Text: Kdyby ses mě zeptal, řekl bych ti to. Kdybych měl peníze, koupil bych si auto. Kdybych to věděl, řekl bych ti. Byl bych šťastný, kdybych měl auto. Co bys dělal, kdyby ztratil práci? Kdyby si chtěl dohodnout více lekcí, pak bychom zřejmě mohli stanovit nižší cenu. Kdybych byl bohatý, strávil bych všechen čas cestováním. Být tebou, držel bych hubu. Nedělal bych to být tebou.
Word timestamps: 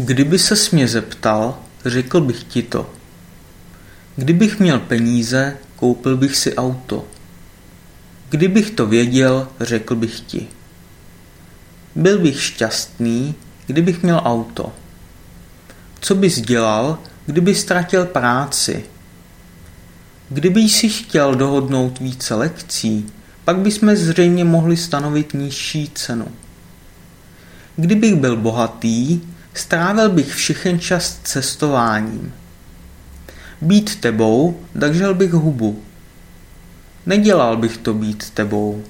Kdyby 0.00 0.38
ses 0.38 0.70
mě 0.70 0.88
zeptal, 0.88 1.58
řekl 1.84 2.20
bych 2.20 2.44
ti 2.44 2.62
to. 2.62 2.90
Kdybych 4.16 4.60
měl 4.60 4.78
peníze, 4.78 5.56
koupil 5.76 6.16
bych 6.16 6.36
si 6.36 6.54
auto. 6.54 7.04
Kdybych 8.30 8.70
to 8.70 8.86
věděl, 8.86 9.48
řekl 9.60 9.94
bych 9.94 10.20
ti. 10.20 10.46
Byl 11.94 12.18
bych 12.18 12.42
šťastný, 12.42 13.34
kdybych 13.66 14.02
měl 14.02 14.20
auto. 14.24 14.72
Co 16.00 16.14
bys 16.14 16.40
dělal, 16.40 16.98
kdyby 17.26 17.54
ztratil 17.54 18.06
práci? 18.06 18.84
Kdyby 20.28 20.68
si 20.68 20.88
chtěl 20.88 21.34
dohodnout 21.34 22.00
více 22.00 22.34
lekcí, 22.34 23.06
pak 23.44 23.58
bychom 23.58 23.96
zřejmě 23.96 24.44
mohli 24.44 24.76
stanovit 24.76 25.34
nižší 25.34 25.90
cenu. 25.94 26.28
Kdybych 27.76 28.14
byl 28.14 28.36
bohatý, 28.36 29.20
strávil 29.58 30.10
bych 30.10 30.34
všechen 30.34 30.80
čas 30.80 31.18
cestováním. 31.22 32.34
Být 33.60 34.00
tebou, 34.00 34.60
držel 34.74 35.14
bych 35.14 35.32
hubu. 35.32 35.82
Nedělal 37.06 37.56
bych 37.56 37.76
to 37.76 37.94
být 37.94 38.30
tebou. 38.30 38.84